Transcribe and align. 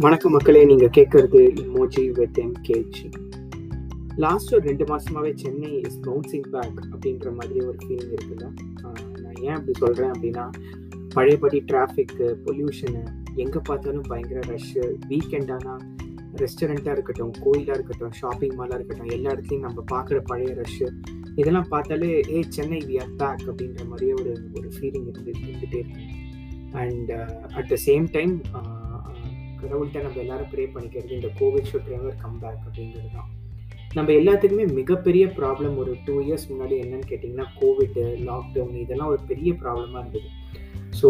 வணக்கம் 0.00 0.32
மக்களே 0.32 0.64
நீங்கள் 0.64 0.88
கேட்குறது 0.88 1.40
இமோஜி 1.62 2.10
வித் 2.12 2.38
எம்கேஜி 2.38 3.06
லாஸ்ட் 4.16 4.54
ஒரு 4.54 4.62
ரெண்டு 4.66 4.84
மாதமாகவே 4.84 5.34
சென்னை 5.34 5.80
இஸ் 5.80 5.98
பவுன்சிங் 6.00 6.46
பேக் 6.50 6.78
அப்படின்ற 6.92 7.34
மாதிரி 7.34 7.60
ஒரு 7.60 7.78
ஃபீலிங் 7.82 8.12
இருக்குல்ல. 8.12 8.46
நான் 9.22 9.38
ஏன் 9.40 9.54
அப்படி 9.54 9.72
சொல்கிறேன் 9.78 10.10
அப்படின்னா 10.10 10.44
பழையபடி 11.14 11.64
டிராஃபிக்கு 11.66 12.26
பொல்யூஷனு 12.46 13.02
எங்கே 13.34 13.58
பார்த்தாலும் 13.64 14.06
பயங்கர 14.08 14.40
ரஷ்ஷு 14.40 14.98
வீக்கெண்டானா 15.08 15.74
ரெஸ்டாரண்ட்டாக 16.34 16.90
இருக்கட்டும் 16.90 17.34
கோயிலாக 17.40 17.76
இருக்கட்டும் 17.78 18.12
ஷாப்பிங் 18.12 18.56
மாலாக 18.58 18.74
இருக்கட்டும் 18.74 19.08
எல்லா 19.08 19.30
இடத்துலையும் 19.30 19.66
நம்ம 19.68 19.84
பார்க்குற 19.92 20.20
பழைய 20.24 20.54
ரஷ்ஷு 20.54 20.88
இதெல்லாம் 21.34 21.68
பார்த்தாலே 21.68 22.12
ஏ 22.30 22.42
சென்னை 22.48 22.78
வி 22.78 23.00
ஆர் 23.02 23.14
பேக் 23.16 23.48
அப்படின்ற 23.48 23.88
மாதிரியே 23.88 24.12
ஒரு 24.12 24.32
ஒரு 24.54 24.68
ஃபீலிங் 24.68 25.08
இருந்து 25.08 25.32
இருந்துகிட்டே 25.32 25.78
இருக்கு. 25.78 26.04
And 26.72 27.10
at 27.52 27.68
the 27.68 27.76
same 27.86 28.06
time 28.10 28.34
கடவுள்கிட்ட 29.62 30.02
நம்ம 30.06 30.20
எல்லாரும் 30.24 30.50
ப்ரே 30.52 30.64
பண்ணிக்கிறது 30.74 31.18
இந்த 31.18 31.30
Covid 31.40 31.68
should 31.70 31.92
ever 31.98 32.16
come 32.24 32.38
back 32.42 32.64
அப்படிங்கிறது 32.66 33.10
தான். 33.18 33.28
நம்ம 33.96 34.08
எல்லாத்துக்குமே 34.20 34.64
மிகப்பெரிய 34.78 35.24
ப்ராப்ளம் 35.38 35.76
ஒரு 35.82 35.92
டூ 36.06 36.14
இயர்ஸ் 36.24 36.48
முன்னாடி 36.50 36.74
என்னன்னு 36.84 37.08
கேட்டிங்கன்னா 37.10 37.46
கோவிட்டு 37.60 38.02
லாக்டவுன் 38.28 38.74
இதெல்லாம் 38.84 39.12
ஒரு 39.14 39.22
பெரிய 39.30 39.52
ப்ராப்ளமாக 39.62 40.02
இருந்தது. 40.02 40.28
ஸோ 41.00 41.08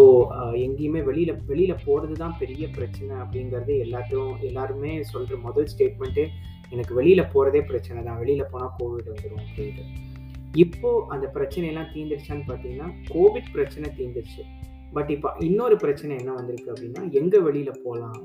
எங்கேயுமே 0.67 1.01
வெளியில் 1.09 1.41
வெளியில் 1.51 1.83
போகிறது 1.87 2.15
தான் 2.23 2.37
பெரிய 2.43 2.65
பிரச்சனை 2.77 3.15
அப்படிங்கிறது 3.25 3.75
எல்லாத்தையும் 3.87 4.33
எல்லாருமே 4.49 4.93
சொல்கிற 5.13 5.37
முதல் 5.47 5.71
ஸ்டேட்மெண்ட்டு 5.73 6.25
எனக்கு 6.75 6.93
வெளியில் 7.01 7.31
போகிறதே 7.35 7.61
பிரச்சனை 7.71 7.99
தான். 8.07 8.21
வெளியில் 8.23 8.51
போனால் 8.53 8.75
கோவிட் 8.79 9.11
வந்துடும் 9.13 9.43
அப்படின்ட்டு. 9.45 9.85
இப்போ 10.65 10.91
அந்த 11.15 11.27
பிரச்சனையெல்லாம் 11.37 11.91
தீந்துருச்சான்னு 11.95 12.47
பார்த்தீங்கன்னா 12.51 12.89
கோவிட் 13.13 13.51
பிரச்சனை 13.57 13.89
தீந்துருச்சு. 13.99 14.43
பட் 14.97 15.11
இப்போ 15.15 15.31
இன்னொரு 15.47 15.77
பிரச்சனை 15.85 16.13
என்ன 16.21 16.35
வந்திருக்கு 16.37 16.73
அப்படின்னா 16.75 17.03
எங்கே 17.21 17.39
வெளியில் 17.47 17.81
போகலாம் 17.85 18.21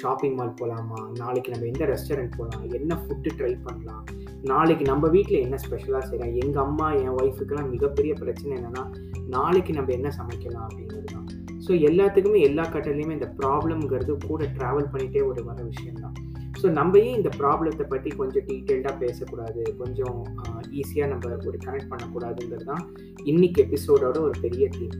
ஷாப்பிங் 0.00 0.36
மால் 0.38 0.56
போகலாமா 0.60 0.98
நாளைக்கு 1.20 1.52
நம்ம 1.52 1.66
எந்த 1.72 1.84
ரெஸ்டாரண்ட் 1.92 2.36
போகலாம் 2.38 2.64
என்ன 2.78 2.94
ஃபுட்டு 3.02 3.30
ட்ரை 3.38 3.52
பண்ணலாம்? 3.66 4.04
நாளைக்கு 4.52 4.84
நம்ம 4.90 5.08
வீட்டில் 5.14 5.42
என்ன 5.44 5.56
ஸ்பெஷலாக 5.64 6.02
செய்யலாம்? 6.08 6.34
எங்கள் 6.42 6.64
அம்மா 6.66 6.88
என் 7.00 7.16
ஒய்ஃபுக்கெல்லாம் 7.20 7.70
மிகப்பெரிய 7.74 8.12
பிரச்சனை 8.22 8.52
என்னென்னா 8.58 8.84
நாளைக்கு 9.36 9.72
நம்ம 9.78 9.92
என்ன 9.98 10.08
சமைக்கலாம் 10.18 10.66
அப்படிங்கிறது 10.68 11.08
தான். 11.14 11.26
ஸோ 11.66 11.72
எல்லாத்துக்குமே 11.88 12.40
எல்லா 12.48 12.64
கட்டத்துலையுமே 12.74 13.16
இந்த 13.18 13.28
ப்ராப்ளம்ங்கிறது 13.40 14.12
கூட 14.30 14.44
ட்ராவல் 14.58 14.90
பண்ணிகிட்டே 14.92 15.22
ஒரு 15.30 15.42
வர 15.48 15.58
விஷயம்தான். 15.72 16.16
ஸோ 16.60 16.66
நம்ம 16.78 16.98
ஏன் 17.06 17.16
இந்த 17.18 17.30
ப்ராப்ளத்தை 17.40 17.84
பற்றி 17.90 18.10
கொஞ்சம் 18.20 18.46
டீட்டெயில்டாக 18.48 18.94
பேசக்கூடாது? 19.02 19.62
கொஞ்சம் 19.80 20.16
ஈஸியாக 20.80 21.10
நம்ம 21.12 21.34
ஒரு 21.50 21.58
கனெக்ட் 21.66 21.90
பண்ணக்கூடாதுங்கிறது 21.92 22.68
தான் 22.72 22.84
இன்னைக்கு 23.32 23.58
எபிசோடோட 23.66 24.16
ஒரு 24.28 24.36
பெரிய 24.44 24.66
தீம் 24.78 24.96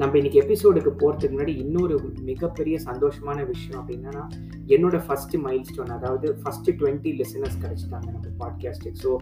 நம்ம 0.00 0.16
இன்னைக்கு 0.16 0.40
எபிசோடுக்கு 0.40 0.88
போகிறதுக்கு 0.88 1.36
முன்னாடி 1.36 1.56
இன்னொரு 1.56 2.00
மிகப்பெரிய 2.20 2.78
சந்தோஷமான 2.84 3.46
விஷயம் 3.46 3.86
அப்படின்னா 3.86 4.28
என்னோட 4.66 5.04
ஃபர்ஸ்ட் 5.06 5.36
மைல் 5.36 5.64
ஸ்டோன் 5.64 5.88
அதாவது 5.88 6.34
ஃபர்ஸ்ட் 6.42 6.70
டுவெண்ட்டி 6.70 7.10
லிசனர்ஸ் 7.16 7.58
கிடச்சிட்டாங்க 7.62 8.10
நம்ம 8.10 8.30
பாட்காஸ்ட்டுக்கு 8.38 9.02
ஸோ 9.02 9.16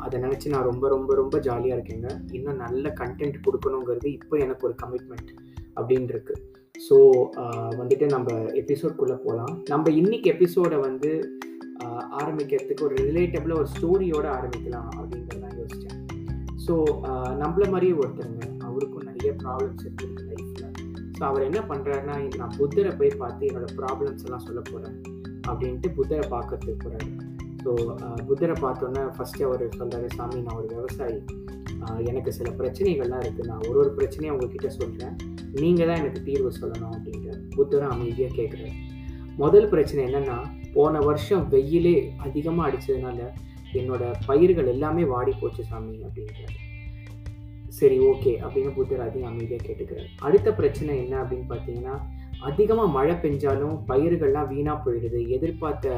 அதை 0.00 0.20
நினச்சி 0.20 0.48
நான் 0.48 0.62
ரொம்ப 0.62 0.88
ரொம்ப 0.88 1.14
ரொம்ப 1.14 1.38
ஜாலியாக 1.38 1.82
இருக்கேங்க. 1.82 2.32
இன்னும் 2.32 2.56
நல்ல 2.56 2.94
கண்டென்ட் 3.00 3.38
கொடுக்கணுங்கிறது 3.46 4.06
இப்போ 4.06 4.36
எனக்கு 4.36 4.66
ஒரு 4.66 4.74
கமிட்மெண்ட் 4.82 5.30
அப்படின்னு 5.76 6.08
இருக்கு 6.08 6.34
ஸோ 6.90 6.94
வந்துட்டு 7.78 8.10
நம்ம 8.10 8.32
எபிசோட்குள்ளே 8.32 9.16
போகலாம் 9.16 9.62
நம்ம 9.68 9.90
இன்னைக்கு 9.90 10.30
எபிசோடை 10.30 10.78
வந்து 10.78 11.40
ஆரம்பிக்கிறதுக்கு 12.22 12.82
ஒரு 12.82 12.94
ரிலேட்டபிளாக 12.94 13.58
ஒரு 13.58 13.68
ஸ்டோரியோட 13.80 14.26
ஆரம்பிக்கலாம் 14.38 14.90
அப்படிங்கிறத 14.96 15.38
நான் 15.38 15.58
யோசித்தேன் 15.58 16.04
ஸோ 16.66 16.76
நம்மள 17.38 17.70
மாதிரியே 17.70 17.92
ஒருத்தருங்க 17.92 18.55
ப்ராப்ளம்ஸ் 19.46 19.84
இருக்குது 19.86 20.26
லைஃப்பில் 20.28 20.72
ஸோ 21.18 21.24
அவர் 21.24 21.46
என்ன 21.48 21.60
பண்ணுறாருன்னா 21.68 22.16
நான் 22.38 22.56
புத்தரை 22.58 22.92
போய் 22.96 23.18
பார்த்து 23.18 23.48
என்னோடய 23.48 23.76
ப்ராப்ளம்ஸ் 23.78 24.24
எல்லாம் 24.24 24.46
சொல்ல 24.46 24.60
போகிறேன் 24.62 24.96
அப்படின்ட்டு 25.48 25.88
புத்தரை 25.96 26.26
பார்க்கறதுக்கு 26.30 26.82
போகிறாரு 26.84 27.10
ஸோ 27.62 27.72
புத்தரை 28.26 28.56
பார்த்தோன்னே 28.60 29.02
ஃபஸ்ட்டு 29.16 29.44
அவர் 29.44 29.64
சொல்கிறாரு 29.78 30.08
சாமி 30.16 30.40
நான் 30.40 30.56
ஒரு 30.56 30.68
விவசாயி. 30.74 31.18
எனக்கு 32.10 32.30
சில 32.32 32.48
பிரச்சனைகள்லாம் 32.50 33.22
இருக்குது 33.22 33.48
நான் 33.48 33.64
ஒரு 33.68 33.78
ஒரு 33.78 33.90
பிரச்சனையும் 33.96 34.34
உங்ககிட்ட 34.34 34.68
சொல்கிறேன் 34.70 35.14
நீங்கள் 35.60 35.88
தான் 35.88 35.98
எனக்கு 35.98 36.20
தீர்வு 36.22 36.50
சொல்லணும் 36.60 36.94
அப்படின்ற 36.94 37.28
புத்தரும் 37.56 37.92
அமைதியாக 37.94 38.34
கேட்குறாரு 38.34 38.72
முதல் 39.36 39.68
பிரச்சனை 39.68 40.00
என்னென்னா 40.06 40.38
போன 40.74 41.00
வருஷம் 41.00 41.44
வெயிலே 41.48 41.96
அதிகமாக 42.18 42.68
அடித்ததுனால 42.68 43.20
என்னோட 43.74 44.04
பயிர்கள் 44.26 44.66
எல்லாமே 44.66 45.04
வாடி 45.04 45.32
போச்சு 45.40 45.64
சாமி 45.64 45.94
அப்படின்றாரு. 46.02 46.56
சரி 47.78 47.96
ஓகே 48.10 48.32
அப்படின்னு 48.44 48.70
புத்தர் 48.76 49.02
அதையும் 49.06 49.30
அமைதியாக 49.30 49.64
கேட்டுக்கிறார். 49.66 50.10
அடுத்த 50.26 50.48
பிரச்சனை 50.58 50.92
என்ன 51.04 51.14
அப்படின்னு 51.22 51.46
பார்த்தீங்கன்னா 51.52 51.96
அதிகமாக 52.48 52.94
மழை 52.96 53.14
பெஞ்சாலும் 53.22 53.76
பயிர்கள்லாம் 53.90 54.50
வீணாக 54.52 54.78
போயிடுது. 54.84 55.20
எதிர்பார்த்த 55.36 55.94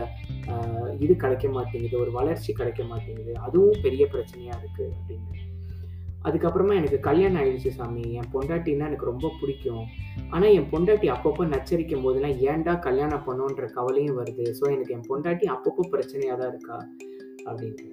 இது 1.04 1.14
கிடைக்க 1.24 1.46
மாட்டேங்குது. 1.56 1.96
ஒரு 2.04 2.10
வளர்ச்சி 2.18 2.50
கிடைக்க 2.60 2.82
மாட்டேங்குது. 2.90 3.32
அதுவும் 3.46 3.82
பெரிய 3.84 4.04
பிரச்சனையாக 4.14 4.60
இருக்குது 4.60 4.94
அப்படின்னு. 4.98 5.44
அதுக்கப்புறமா 6.28 6.74
எனக்கு 6.80 6.98
கல்யாணம் 7.08 7.40
ஆயிடுச்சு 7.42 7.70
சாமி. 7.78 8.04
என் 8.20 8.32
பொண்டாட்டின்னா 8.34 8.88
எனக்கு 8.90 9.10
ரொம்ப 9.12 9.32
பிடிக்கும். 9.40 9.84
ஆனால் 10.34 10.54
என் 10.56 10.70
பொண்டாட்டி 10.72 11.08
அப்பப்போ 11.16 11.44
நச்சரிக்கும் 11.52 12.04
போதெல்லாம் 12.06 12.38
ஏன்டா 12.48 12.74
கல்யாணம் 12.88 13.24
பண்ணோன்ற 13.28 13.66
கவலையும் 13.76 14.18
வருது. 14.20 14.46
ஸோ 14.58 14.64
எனக்கு 14.74 14.94
என் 14.96 15.08
பொண்டாட்டி 15.10 15.46
அப்பப்போ 15.56 15.84
பிரச்சனையாக 15.94 16.38
தான் 16.40 16.52
இருக்கா? 16.54 16.78
அப்படின்ட்டு. 17.48 17.88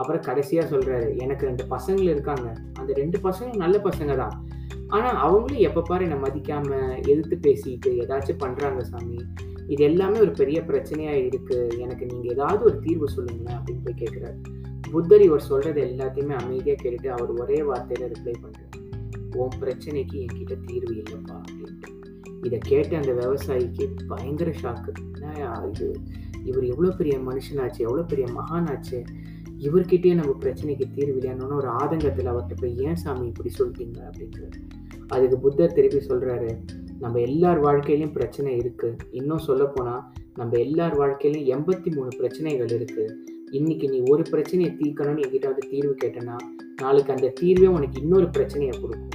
அப்புறம் 0.00 0.22
கடைசியாக 0.28 0.66
சொல்கிறாரு 0.72 1.08
எனக்கு 1.24 1.46
ரெண்டு 1.48 1.64
பசங்கள் 1.74 2.12
இருக்காங்க. 2.14 2.46
அந்த 2.80 2.90
ரெண்டு 3.02 3.18
பசங்களும் 3.26 3.62
நல்ல 3.64 3.76
பசங்க 3.88 4.14
தான். 4.22 4.34
ஆனால் 4.96 5.16
அவங்களும் 5.26 5.66
எப்போ 5.68 5.80
பாரு 5.88 6.04
என்னை 6.06 6.18
மதிக்காமல் 6.24 6.96
எதிர்த்து 7.10 7.36
பேசிட்டு 7.46 7.90
ஏதாச்சும் 8.02 8.42
பண்ணுறாங்க 8.44 8.82
சாமி. 8.90 9.18
இது 9.72 9.82
எல்லாமே 9.90 10.18
ஒரு 10.24 10.32
பெரிய 10.40 10.58
பிரச்சனையாக 10.68 11.22
இருக்குது 11.28 11.78
எனக்கு 11.84 12.04
நீங்கள் 12.10 12.32
ஏதாவது 12.34 12.62
ஒரு 12.68 12.76
தீர்வு 12.84 13.08
சொல்லுங்களேன் 13.16 13.56
அப்படின்னு 13.58 13.84
போய் 13.86 14.00
கேட்குறாரு 14.02 14.36
புத்தர் 14.92 15.24
இவர் 15.28 15.48
சொல்கிறது 15.50 15.80
எல்லாத்தையுமே 15.86 16.34
அமைதியாக 16.40 16.78
கேட்டுட்டு 16.82 17.08
அவர் 17.14 17.32
ஒரே 17.42 17.58
வார்த்தையில் 17.70 18.10
ரிப்ளை 18.12 18.34
பண்ணுறாரு 18.44 18.74
உன் 19.40 19.56
பிரச்சனைக்கு 19.62 20.16
என்கிட்ட 20.24 20.54
தீர்வு 20.68 20.92
இல்லைப்பா 20.94 21.36
அப்படின்ட்டு. 21.46 21.88
இதை 22.46 22.58
கேட்ட 22.70 22.92
அந்த 23.00 23.12
விவசாயிக்கு 23.22 23.84
பயங்கர 24.12 24.50
ஷாக்கு 24.62 24.92
இது? 25.70 25.88
இவர் 26.48 26.66
எவ்வளோ 26.72 26.90
பெரிய 27.00 27.16
மனுஷனாச்சு 27.28 27.80
எவ்வளோ 27.86 28.02
பெரிய 28.12 28.26
மகானாச்சு. 28.38 28.98
இவர்கிட்டயே 29.64 30.14
நம்ம 30.14 30.32
பிரச்சனைக்கு 30.44 30.86
தீர்வு 30.96 31.16
இல்லையானோன்னு 31.18 31.56
ஒரு 31.56 31.68
ஆதங்கத்தில் 31.80 32.32
அவர்கிட்ட 32.32 32.56
போய் 32.60 32.82
ஏன் 32.86 33.00
சாமி 33.02 33.24
இப்படி 33.26 33.50
சொல்லிட்டீங்க 33.58 33.98
அப்படின்றது 34.08 34.58
அதுக்கு 35.08 35.36
புத்தர் 35.38 35.72
திருப்பி 35.72 36.00
சொல்கிறாரு 36.08 36.50
நம்ம 37.00 37.16
எல்லார் 37.20 37.60
வாழ்க்கையிலையும் 37.66 38.14
பிரச்சனை 38.18 38.52
இருக்குது 38.58 38.98
இன்னும் 39.10 39.46
சொல்லப்போனால் 39.48 40.02
நம்ம 40.36 40.52
எல்லார் 40.58 40.94
வாழ்க்கையிலையும் 41.00 41.50
எண்பத்தி 41.54 41.90
மூணு 41.96 42.10
பிரச்சனைகள் 42.20 42.72
இருக்குது 42.78 43.14
இன்னைக்கு 43.52 43.86
நீ 43.88 43.98
ஒரு 44.12 44.22
பிரச்சனையை 44.32 44.70
தீர்க்கணும்னு 44.80 45.24
என்கிட்ட 45.24 45.46
வந்து 45.46 45.66
தீர்வு 45.72 45.94
கேட்டனா 46.02 46.36
நாளைக்கு 46.82 47.12
அந்த 47.12 47.32
தீர்வே 47.40 47.68
உனக்கு 47.76 48.00
இன்னொரு 48.02 48.26
பிரச்சனையை 48.30 48.74
கொடுக்கும். 48.80 49.12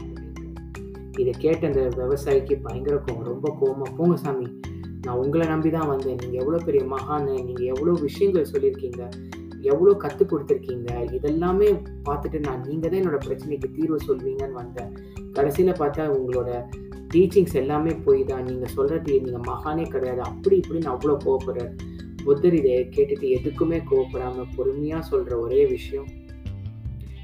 இதை 1.22 1.34
கேட்ட 1.38 1.68
அந்த 1.68 1.82
விவசாயிக்கு 1.98 2.56
பயங்கர 2.64 2.96
கோவம் 3.06 3.30
ரொம்ப 3.32 3.48
கோவமா 3.60 3.88
போங்க 3.98 4.16
சாமி 4.16 4.48
நான் 5.06 5.20
உங்களை 5.24 5.46
நம்பி 5.48 5.70
தான் 5.70 5.88
வந்தேன். 5.88 6.18
நீங்கள் 6.22 6.42
எவ்வளோ 6.42 6.60
பெரிய 6.66 6.84
மகான் 6.96 7.28
நீங்கள் 7.48 7.70
எவ்வளோ 7.74 7.94
விஷயங்கள் 8.08 8.52
சொல்லியிருக்கீங்க. 8.54 9.04
எவ்வளோ 9.72 9.92
கற்றுக் 10.04 10.32
கொடுத்துருக்கீங்க? 10.32 10.90
இதெல்லாமே 11.18 11.70
பார்த்துட்டு 12.08 12.40
நான் 12.48 12.66
நீங்கள் 12.68 12.92
தான் 12.92 13.02
என்னோட 13.02 13.20
பிரச்சனைக்கு 13.28 13.70
தீர்வு 13.78 14.00
சொல்வீங்கன்னு 14.08 14.60
வந்தேன். 14.62 14.92
கடைசியில் 15.34 15.80
பார்த்தா 15.82 16.06
உங்களோட 16.18 16.52
டீச்சிங்ஸ் 17.14 17.56
எல்லாமே 17.62 17.94
போய் 18.06 18.22
தான் 18.24 18.46
நீங்கள் 18.50 18.74
சொல்கிறது 18.76 19.16
நீங்கள் 19.26 19.48
மகானே 19.50 19.86
கிடையாது. 19.96 20.22
அப்படி 20.22 20.56
இப்படின்னு 20.62 20.92
அவ்வளோ 20.94 21.16
கோவப்படுறாரு 21.26 21.74
புத்தர் 22.26 22.58
இதை 22.58 22.74
கேட்டுட்டு 22.96 23.28
எதுக்குமே 23.38 23.78
கோவப்படாமல் 23.92 24.52
பொறுமையாக 24.56 25.08
சொல்கிற 25.12 25.38
ஒரே 25.38 25.62
விஷயம் 25.66 26.10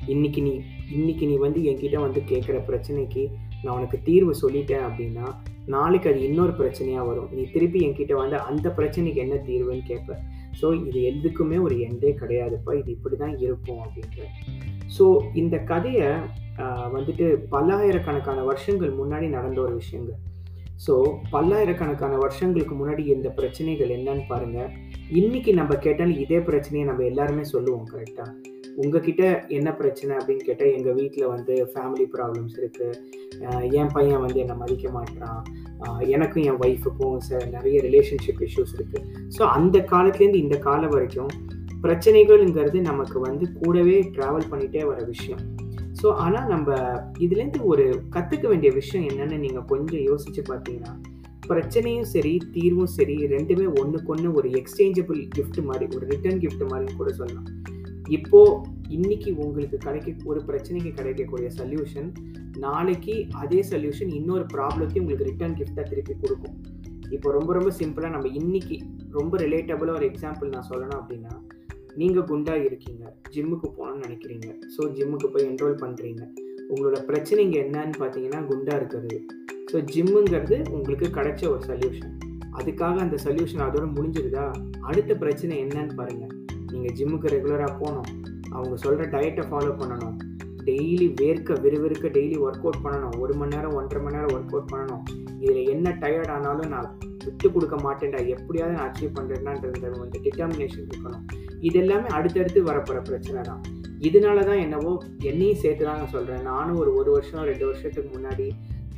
இன்னைக்கு 0.08 0.42
நீ 0.42 0.54
இன்னைக்கு 0.90 1.26
நீ 1.26 1.36
வந்து 1.38 1.60
என்கிட்ட 1.70 1.98
வந்து 2.04 2.20
கேட்குற 2.32 2.58
பிரச்சனைக்கு 2.70 3.24
நான் 3.64 3.76
உனக்கு 3.78 3.98
தீர்வு 4.02 4.34
சொல்லிட்டேன் 4.42 4.86
அப்படின்னா 4.88 5.26
நாளைக்கு 5.66 6.10
அது 6.10 6.20
இன்னொரு 6.20 6.52
பிரச்சனையாக 6.52 7.08
வரும். 7.08 7.30
நீ 7.36 7.44
திருப்பி 7.54 7.80
என்கிட்ட 7.86 8.14
வந்து 8.14 8.38
அந்த 8.50 8.68
பிரச்சனைக்கு 8.70 9.20
என்ன 9.26 9.36
தீர்வுன்னு 9.48 9.84
கேட்ப. 9.86 10.12
ஸோ 10.60 10.68
இது 10.88 11.00
எதுக்குமே 11.12 11.58
ஒரு 11.66 11.76
எண்டே 11.88 12.12
கிடையாதுப்பா. 12.22 12.74
இது 12.82 12.90
இப்படி 12.98 13.18
தான் 13.24 13.36
இருக்கும் 13.46 13.82
அப்படின்ற. 13.86 14.20
ஸோ 14.98 15.06
இந்த 15.42 15.58
கதையை 15.72 16.10
வந்துட்டு 16.96 17.26
பல்லாயிரக்கணக்கான 17.54 18.44
வருஷங்கள் 18.52 18.94
முன்னாடி 19.02 19.28
நடந்த 19.38 19.60
ஒரு 19.66 19.76
விஷயங்கள். 19.82 20.20
ஸோ 20.86 20.94
பல்லாயிரக்கணக்கான 21.34 22.16
வருஷங்களுக்கு 22.24 22.74
முன்னாடி 22.80 23.04
இந்த 23.16 23.30
பிரச்சனைகள் 23.40 23.94
என்னன்னு 23.98 24.26
பாருங்க. 24.32 24.60
இன்னைக்கு 25.22 25.52
நம்ம 25.60 25.76
கேட்டாலும் 25.86 26.22
இதே 26.26 26.40
பிரச்சனையை 26.50 26.86
நம்ம 26.90 27.04
எல்லாருமே 27.12 27.46
சொல்லுவோம் 27.54 27.90
கரெக்டாக 27.94 28.34
உங்ககிட்ட 28.82 29.24
என்ன 29.58 29.70
பிரச்சனை 29.80 30.12
அப்படின்னு 30.18 30.44
கேட்டால் 30.48 30.76
எங்கள் 30.78 30.98
வீட்டில் 31.00 31.32
வந்து 31.34 31.54
ஃபேமிலி 31.72 32.06
ப்ராப்ளம்ஸ் 32.16 32.58
இருக்குது 32.62 33.72
என் 33.80 33.94
பையன் 33.96 34.24
வந்து 34.26 34.42
என்னை 34.44 34.56
மதிக்க 34.62 34.90
மாட்டான் 34.98 35.40
எனக்கும் 36.16 36.44
என் 36.44 36.60
ஒய்ஃபுக்கும் 36.66 37.18
ச 37.28 37.46
நிறைய 37.46 37.82
ரிலேஷன்ஷிப் 37.82 38.42
இஷ்யூஸ் 38.48 38.74
இருக்குது 38.78 39.04
ஸோ 39.38 39.42
அந்த 39.58 39.78
காலத்துலேருந்து 39.92 40.44
இந்த 40.46 40.58
காலம் 40.58 40.90
வரைக்கும் 40.90 41.32
பிரச்சனைகள்ங்கிறது 41.84 42.82
நமக்கு 42.82 43.20
வந்து 43.20 43.54
கூடவே 43.54 43.98
ட்ராவல் 44.16 44.50
பண்ணிகிட்டே 44.52 44.86
வர 44.86 45.04
விஷயம். 45.04 45.42
ஸோ 46.02 46.08
ஆனால் 46.14 46.48
நம்ம 46.48 46.76
இதுலேருந்து 47.20 47.62
ஒரு 47.64 47.86
கற்றுக்க 48.10 48.48
வேண்டிய 48.48 48.72
விஷயம் 48.72 49.06
என்னென்னு 49.10 49.38
நீங்கள் 49.38 49.66
கொஞ்சம் 49.66 50.02
யோசித்து 50.02 50.42
பார்த்தீங்கன்னா 50.42 50.94
பிரச்சனையும் 51.48 52.10
சரி 52.14 52.42
தீர்வும் 52.56 52.94
சரி 52.98 53.16
ரெண்டுமே 53.36 53.68
ஒன்றுக்கு 53.82 54.12
ஒன்று 54.14 54.34
ஒரு 54.34 54.50
எக்ஸ்சேஞ்சபிள் 54.50 55.20
கிஃப்ட் 55.36 55.60
மாதிரி 55.64 55.86
ஒரு 55.96 56.06
ரிட்டர்ன் 56.06 56.42
கிஃப்ட் 56.44 56.66
மாதிரி 56.72 56.96
கூட 56.96 57.12
சொல்லலாம். 57.12 57.48
இப்போது 58.10 58.58
இன்னைக்கு 58.96 59.30
உங்களுக்கு 59.46 59.78
கிடைக்க 59.86 60.30
ஒரு 60.32 60.40
பிரச்சனைக்கு 60.50 60.92
கிடைக்கக்கூடிய 61.00 61.48
சொல்யூஷன் 61.60 62.10
நாளைக்கு 62.66 63.16
அதே 63.42 63.60
சொல்யூஷன் 63.72 64.12
இன்னொரு 64.20 64.46
ப்ராப்ளத்தையும் 64.54 65.04
உங்களுக்கு 65.04 65.28
ரிட்டர்ன் 65.30 65.56
கிஃப்டாக 65.60 65.86
திருப்பி 65.90 66.14
கொடுக்கும். 66.22 66.56
இப்போ 67.16 67.32
ரொம்ப 67.32 67.54
ரொம்ப 67.54 67.72
சிம்பிளாக 67.80 68.12
நம்ம 68.16 68.28
இன்னைக்கு 68.42 68.78
ரொம்ப 69.18 69.38
ரிலேட்டபுளாக 69.38 70.00
ஒரு 70.00 70.06
எக்ஸாம்பிள் 70.12 70.54
நான் 70.54 70.68
சொல்லணும் 70.72 71.00
அப்படின்னா 71.02 71.34
நீங்கள் 71.96 72.28
குண்டாக 72.32 72.64
இருக்கீங்க 72.64 73.04
ஜிம்முக்கு 73.34 73.68
போகணும்னு 73.78 74.04
நினைக்கிறீங்க. 74.06 74.48
ஸோ 74.76 74.82
ஜிம்முக்கு 74.98 75.30
போய் 75.34 75.48
என்ரோல் 75.52 75.78
பண்ணுறீங்க 75.84 76.24
உங்களோட 76.70 76.98
பிரச்சனைங்க 77.10 77.58
என்னன்னு 77.66 77.98
பார்த்தீங்கன்னா 78.04 78.42
குண்டாக 78.52 78.80
இருக்கிறது. 78.80 79.18
ஸோ 79.72 79.80
ஜிம்முங்கிறது 79.94 80.58
உங்களுக்கு 80.78 81.10
கிடைச்ச 81.20 81.44
ஒரு 81.54 81.64
சொல்யூஷன் 81.70 82.14
அதுக்காக 82.60 82.96
அந்த 83.06 83.18
சொல்யூஷன் 83.26 83.66
அதோட 83.68 83.86
முடிஞ்சிருதா? 83.98 84.46
அடுத்த 84.90 85.16
பிரச்சனை 85.24 85.56
என்னன்னு 85.66 85.96
பாருங்கள் 85.96 86.34
நீங்கள் 86.72 86.96
ஜிம்முக்கு 87.00 87.34
ரெகுலராக 87.36 87.74
போகணும். 87.82 88.10
அவங்க 88.58 88.76
சொல்கிற 88.86 89.06
டயட்டை 89.16 89.46
ஃபாலோ 89.50 89.74
பண்ணணும். 89.82 90.18
டெய்லி 90.68 91.06
வேர்க்க 91.20 91.60
விறுவிறுக்க 91.64 92.08
டெய்லி 92.16 92.38
ஒர்க் 92.46 92.64
அவுட் 92.66 92.82
பண்ணணும். 92.86 93.14
ஒரு 93.24 93.34
மணி 93.40 93.54
நேரம் 93.56 93.76
ஒன்றரை 93.80 94.00
மணி 94.06 94.18
நேரம் 94.18 94.34
ஒர்க் 94.38 94.54
அவுட் 94.54 94.72
பண்ணணும். 94.74 95.04
இதில் 95.44 95.70
என்ன 95.74 95.94
டயர்ட் 96.02 96.32
ஆனாலும் 96.36 96.72
நான் 96.74 96.90
விட்டு 97.26 97.48
கொடுக்க 97.54 97.76
மாட்டேன்டா. 97.86 98.20
எப்படியாவது 98.34 98.76
நான் 98.78 98.88
அச்சீவ் 98.90 99.16
பண்ணுறேன்னான்றது 99.18 99.98
வந்து 100.04 100.20
டிட்டர்மினேஷன் 100.26 100.88
இருக்கணும் 100.90 101.24
இது 101.68 101.78
எல்லாமே 101.84 102.10
அடுத்தடுத்து 102.18 102.60
வரப்போகிற 102.70 103.00
பிரச்சனை 103.10 103.42
தான். 103.50 103.62
இதனால 104.08 104.44
தான் 104.50 104.62
என்னவோ 104.66 104.92
என்னையும் 105.30 105.62
சேர்த்து 105.64 105.84
தான் 105.88 106.00
நான் 106.02 106.14
சொல்கிறேன் 106.16 106.44
நானும் 106.52 106.80
ஒரு 106.82 106.92
ஒரு 107.00 107.10
வருஷம் 107.16 107.48
ரெண்டு 107.52 107.66
வருஷத்துக்கு 107.70 108.10
முன்னாடி 108.18 108.48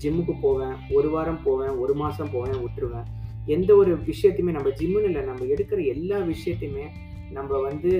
ஜிம்முக்கு 0.03 0.33
போவேன். 0.45 0.75
ஒரு 0.97 1.09
வாரம் 1.13 1.41
போவேன் 1.45 1.73
ஒரு 1.83 1.93
மாதம் 2.01 2.31
போவேன் 2.35 2.59
விட்டுருவேன். 2.63 3.07
எந்த 3.55 3.69
ஒரு 3.81 3.91
விஷயத்தையுமே 4.09 4.55
நம்ம 4.57 4.71
ஜிம்முன்னு 4.79 5.09
இல்லை 5.11 5.21
நம்ம 5.29 5.45
எடுக்கிற 5.53 5.79
எல்லா 5.93 6.17
விஷயத்தையுமே 6.33 6.85
நம்ம 7.37 7.51
வந்து 7.67 7.91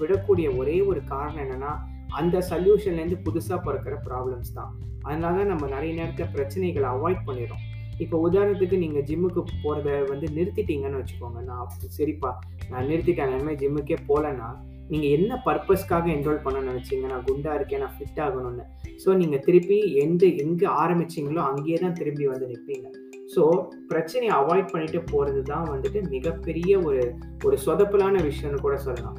விடக்கூடிய 0.00 0.48
ஒரே 0.60 0.76
ஒரு 0.90 1.00
காரணம் 1.12 1.42
என்னன்னா 1.44 1.72
அந்த 2.20 2.36
சொல்யூஷன்லேருந்து 2.50 3.18
புதுசாக 3.26 3.58
பிறக்கிற 3.66 3.94
ப்ராப்ளம்ஸ் 4.08 4.56
தான். 4.58 4.72
அதனால 5.06 5.32
தான் 5.38 5.50
நம்ம 5.52 5.64
நிறைய 5.76 5.92
நேரத்தில் 6.00 6.32
பிரச்சனைகளை 6.34 6.88
அவாய்ட் 6.96 7.24
பண்ணிடுறோம். 7.28 7.64
இப்போ 8.04 8.16
உதாரணத்துக்கு 8.26 8.76
நீங்கள் 8.84 9.04
ஜிம்முக்கு 9.08 9.42
போகிறத 9.64 9.88
வந்து 10.12 10.26
நிறுத்திட்டீங்கன்னு 10.36 11.00
வச்சுக்கோங்க. 11.00 11.40
நான் 11.48 11.90
சரிப்பா 11.98 12.30
நான் 12.70 12.88
நிறுத்திட்டேன். 12.90 13.26
எல்லாமே 13.28 13.42
இனிமேல் 13.44 13.60
ஜிம்முக்கே 13.62 13.98
போகலன்னா 14.08 14.48
நீங்கள் 14.92 15.12
என்ன 15.16 15.32
பர்பஸ்க்காக 15.46 16.08
என்ரோல் 16.14 16.42
பண்ண 16.46 16.58
நினச்சிங்க? 16.70 17.06
நான் 17.12 17.26
குண்டாக 17.28 17.58
இருக்கேன் 17.58 17.82
நான் 17.84 17.94
ஃபிட் 17.98 18.20
ஆகணும்னு. 18.24 18.64
ஸோ 19.02 19.08
நீங்கள் 19.20 19.42
திருப்பி 19.46 19.78
எந்த 20.04 20.24
எங்கே 20.44 20.66
ஆரம்பிச்சிங்களோ 20.82 21.42
அங்கேயே 21.50 21.78
தான் 21.84 21.96
திரும்பி 22.00 22.26
வந்து 22.32 22.48
நிற்பீங்க. 22.52 22.88
ஸோ 23.34 23.44
பிரச்சனையை 23.92 24.32
அவாய்ட் 24.40 24.72
பண்ணிட்டு 24.72 25.00
போகிறது 25.12 25.42
தான் 25.52 25.70
வந்துட்டு 25.74 26.00
மிகப்பெரிய 26.14 26.72
ஒரு 26.88 27.04
ஒரு 27.46 27.58
சொதப்பலான 27.66 28.22
விஷயம்னு 28.30 28.60
கூட 28.66 28.76
சொல்லலாம். 28.86 29.18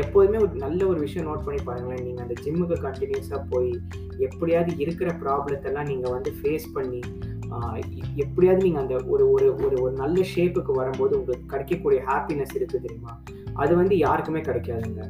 எப்போதுமே 0.00 0.38
ஒரு 0.44 0.54
நல்ல 0.62 0.80
ஒரு 0.86 0.98
விஷயம் 1.00 1.26
நோட் 1.28 1.44
பண்ணி 1.46 1.60
பாருங்களேன். 1.68 2.04
நீங்கள் 2.06 2.24
அந்த 2.24 2.34
ஜிம்முக்கு 2.44 2.76
கண்டினியூஸாக 2.86 3.40
போய் 3.50 3.70
எப்படியாவது 4.26 4.72
இருக்கிற 4.84 5.10
ப்ராப்ளத்தெல்லாம் 5.24 5.90
நீங்கள் 5.92 6.14
வந்து 6.16 6.32
ஃபேஸ் 6.38 6.66
பண்ணி 6.76 7.02
எப்படியாவது 8.24 8.62
நீங்கள் 8.66 8.82
அந்த 8.82 8.94
ஒரு 9.12 9.24
ஒரு 9.32 9.46
ஒரு 9.64 9.76
ஒரு 9.84 9.92
நல்ல 10.02 10.22
ஷேப்புக்கு 10.34 10.72
வரும்போது 10.78 11.12
உங்களுக்கு 11.18 11.50
கிடைக்கக்கூடிய 11.52 12.00
ஹாப்பினஸ் 12.10 12.54
இருக்குது 12.58 12.84
தெரியுமா? 12.86 13.14
அது 13.62 13.72
வந்து 13.80 13.94
யாருக்குமே 14.06 14.40
கிடைக்காதுங்க. 14.48 15.02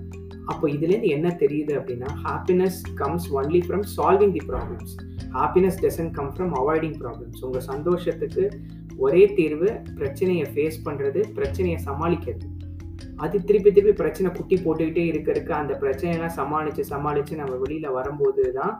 அப்போ 0.52 0.64
இதுலேருந்து 0.74 1.10
என்ன 1.16 1.28
தெரியுது 1.42 1.72
அப்படின்னா 1.80 2.08
happiness 2.24 2.78
comes 3.00 3.28
only 3.38 3.60
from 3.66 3.84
solving 3.96 4.34
the 4.38 4.42
problems 4.48 4.94
happiness 5.36 5.78
doesn't 5.84 6.12
come 6.16 6.32
from 6.34 6.52
avoiding 6.60 6.96
problems 7.02 7.44
உங்கள் 7.48 7.66
சந்தோஷத்துக்கு 7.72 8.44
ஒரே 9.04 9.22
தீர்வு 9.38 9.68
பிரச்சனையை 10.00 10.46
ஃபேஸ் 10.54 10.78
பண்ணுறது 10.88 11.20
பிரச்சனையை 11.38 11.78
சமாளிக்கிறது. 11.86 12.48
அது 13.24 13.36
திருப்பி 13.48 13.70
திருப்பி 13.76 13.94
பிரச்சனை 14.02 14.28
குட்டி 14.38 14.56
போட்டுக்கிட்டே 14.64 15.04
இருக்க 15.10 15.30
இருக்க 15.34 15.52
அந்த 15.62 15.74
பிரச்சனையெல்லாம் 15.82 16.36
சமாளித்து 16.40 16.84
சமாளித்து 16.92 17.42
நம்ம 17.42 17.56
வெளியில் 17.64 17.96
வரும்போது 17.98 18.44
தான் 18.58 18.74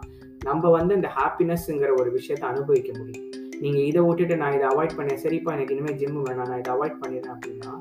நம்ம 0.49 0.71
வந்து 0.79 0.93
அந்த 0.99 1.09
ஹாப்பினஸ்ங்கிற 1.19 1.91
ஒரு 2.01 2.11
விஷயத்தை 2.19 2.47
அனுபவிக்க 2.53 2.91
முடியும். 2.99 3.29
நீங்கள் 3.65 3.87
இதை 3.89 4.01
விட்டுட்டு 4.07 4.37
நான் 4.41 4.55
இதை 4.57 4.67
அவாய்ட் 4.71 4.97
பண்ணேன். 4.99 5.21
சரிப்பா 5.25 5.51
எனக்கு 5.57 5.75
இனிமேல் 5.75 5.99
ஜிம் 6.01 6.17
வேணாம். 6.29 6.49
நான் 6.51 6.61
இதை 6.63 6.73
அவாய்ட் 6.77 6.99
பண்ணிடுறேன் 7.03 7.35
அப்படின்னா 7.35 7.73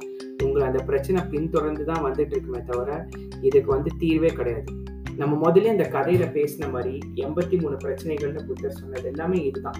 உங்களை 0.45 0.63
அந்த 0.67 0.79
பிரச்சனை 0.89 1.19
பின்தொடர்ந்து 1.31 1.83
தான் 1.89 2.03
வந்துட்டு 2.07 2.33
இருக்குமே 2.35 2.61
தவிர 2.69 2.89
இதுக்கு 3.47 3.69
வந்து 3.75 3.91
தீர்வே 4.03 4.31
கிடையாது. 4.39 4.69
நம்ம 5.21 5.33
முதல்ல 5.45 5.73
இந்த 5.75 5.85
கதையில 5.95 6.25
பேசின 6.37 6.69
மாதிரி 6.75 6.93
எண்பத்தி 7.23 7.55
மூணு 7.63 7.77
பிரச்சனைகள்னு 7.85 8.43
புத்தர் 8.49 8.79
சொன்னது 8.81 9.07
எல்லாமே 9.11 9.39
இதுதான். 9.49 9.79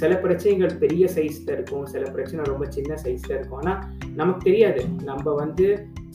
சில 0.00 0.12
பிரச்சனைகள் 0.24 0.78
பெரிய 0.82 1.04
சைஸ்ல 1.16 1.50
இருக்கும். 1.56 1.86
சில 1.94 2.04
பிரச்சனை 2.16 2.44
ரொம்ப 2.52 2.66
சின்ன 2.76 2.92
சைஸ்ல 3.04 3.32
இருக்கும். 3.36 3.60
ஆனால் 3.62 3.80
நமக்கு 4.18 4.42
தெரியாது. 4.48 4.82
நம்ம 5.08 5.32
வந்து 5.42 5.66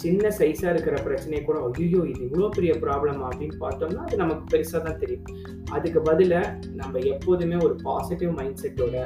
சின்ன 0.04 0.30
சைஸாக 0.40 0.72
இருக்கிற 0.74 0.96
பிரச்சனை 1.06 1.38
கூட 1.44 1.58
ஐயோ 1.68 2.02
இது 2.12 2.22
இவ்வளோ 2.28 2.48
பெரிய 2.56 2.72
ப்ராப்ளம் 2.84 3.22
அப்படின்னு 3.28 3.58
பார்த்தோம்னா 3.64 4.02
அது 4.08 4.18
நமக்கு 4.24 4.44
பெருசாக 4.54 4.82
தான் 4.88 5.00
தெரியும். 5.04 5.28
அதுக்கு 5.76 6.02
பதிலாக 6.10 6.52
நம்ம 6.82 7.04
எப்போதுமே 7.14 7.60
ஒரு 7.68 7.76
பாசிட்டிவ் 7.88 8.34
மைண்ட் 8.40 8.62
செட்டோட 8.64 9.06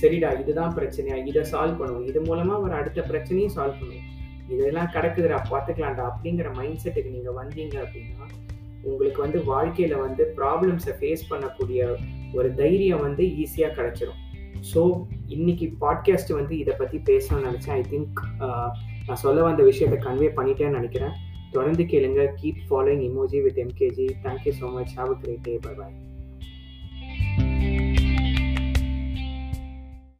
சரிடா 0.00 0.30
இதுதான் 0.42 0.74
பிரச்சனையா 0.78 1.18
இதை 1.30 1.42
சால்வ் 1.52 1.78
பண்ணுவோம். 1.80 2.06
இது 2.12 2.20
மூலமாக 2.28 2.64
ஒரு 2.66 2.74
அடுத்த 2.80 3.00
பிரச்சனையும் 3.10 3.54
சால்வ் 3.56 3.80
பண்ணுவோம். 3.82 4.08
இதெல்லாம் 4.54 4.90
கிடக்குதுடா 4.94 5.40
பார்த்துக்கலாம்டா 5.50 6.06
அப்படிங்கிற 6.12 6.48
மைண்ட் 6.60 6.82
செட்டுக்கு 6.84 7.14
நீங்கள் 7.18 7.38
வந்தீங்க 7.40 7.76
அப்படின்னா 7.84 8.26
உங்களுக்கு 8.90 9.20
வந்து 9.24 9.40
வாழ்க்கையில் 9.52 10.02
வந்து 10.06 10.22
ப்ராப்ளம்ஸை 10.38 10.94
ஃபேஸ் 11.00 11.30
பண்ணக்கூடிய 11.32 11.80
ஒரு 12.38 12.48
தைரியம் 12.60 13.04
வந்து 13.06 13.24
ஈஸியாக 13.42 13.76
கிடச்சிரும். 13.78 14.21
ஸோ 14.70 14.80
இன்னைக்கு 15.26 15.66
பாட்காஸ்ட் 15.80 16.32
வந்து 16.32 16.54
இதை 16.58 16.74
பற்றி 16.78 16.98
பேசணும்னு 17.10 17.46
நினச்சேன். 17.48 17.76
ஐ 17.80 17.84
திங்க் 17.92 18.20
uh, 18.46 18.68
நான் 19.06 19.22
சொல்ல 19.24 19.42
வந்த 19.42 19.62
விஷயத்தை 19.62 19.98
கன்வே 19.98 20.28
பண்ணிட்டேன்னு 20.38 20.78
நினைக்கிறேன். 20.78 21.14
தொடர்ந்து 21.50 21.84
கேளுங்க. 21.84 22.22
Keep 22.40 22.62
following 22.68 23.04
emoji 23.08 23.40
with 23.42 23.60
MKG 23.66 24.08
thank you 24.26 24.54
so 24.60 24.72
much 24.72 24.94
have 24.98 25.12
a 25.16 25.18
great 25.22 25.44
day 25.48 25.54
bye 25.58 25.74
bye 25.80 25.94